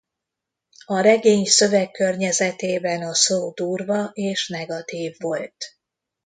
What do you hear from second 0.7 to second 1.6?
A regény